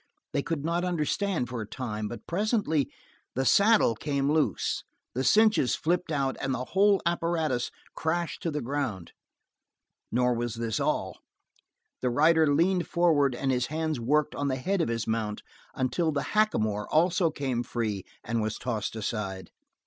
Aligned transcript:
They 0.33 0.41
could 0.41 0.65
not 0.65 0.83
understand 0.83 1.47
for 1.47 1.61
a 1.61 1.67
time, 1.67 2.07
but 2.07 2.25
presently 2.25 2.91
the 3.35 3.45
saddle 3.45 3.93
came 3.93 4.31
loose, 4.31 4.83
the 5.13 5.23
cinches 5.23 5.75
flipped 5.75 6.11
out, 6.11 6.37
and 6.41 6.55
the 6.55 6.65
whole 6.73 7.03
apparatus 7.05 7.69
crashed 7.95 8.41
to 8.41 8.49
the 8.49 8.61
ground. 8.63 9.11
Nor 10.11 10.33
was 10.33 10.55
this 10.55 10.79
all. 10.79 11.19
The 12.01 12.09
rider 12.09 12.51
leaned 12.51 12.87
forward 12.87 13.35
and 13.35 13.51
his 13.51 13.67
hands 13.67 13.99
worked 13.99 14.33
on 14.33 14.47
the 14.47 14.55
head 14.55 14.81
of 14.81 14.89
his 14.89 15.05
mount 15.05 15.43
until 15.75 16.11
the 16.11 16.23
hackamore 16.33 16.87
also 16.91 17.29
came 17.29 17.61
free 17.61 18.03
and 18.23 18.41
was 18.41 18.57
tossed 18.57 18.95
aside. 18.95 19.51